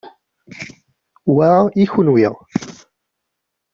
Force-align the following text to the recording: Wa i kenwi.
Wa 1.35 1.51
i 1.81 1.83
kenwi. 1.91 2.25